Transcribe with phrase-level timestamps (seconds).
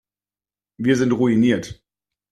[0.77, 1.79] Wir sind ruiniert.